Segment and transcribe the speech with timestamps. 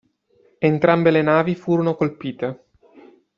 [0.57, 2.63] Entrambe le navi furono colpite.